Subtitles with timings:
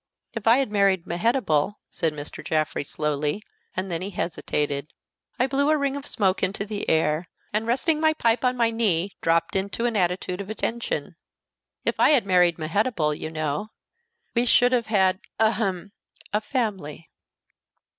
[0.33, 2.43] "If I had married Mehetabel," said Mr.
[2.43, 3.43] Jaffrey, slowly,
[3.77, 4.87] and then he hesitated.
[5.37, 8.71] I blew a ring of smoke into the air, and, resting my pipe on my
[8.71, 11.17] knee, dropped into an attitude of attention.
[11.85, 13.69] "If I had married Mehetabel, you know,
[14.33, 15.91] we should have had ahem!
[16.33, 17.11] a family."